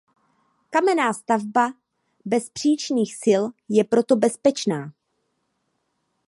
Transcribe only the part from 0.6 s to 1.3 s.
Kamenná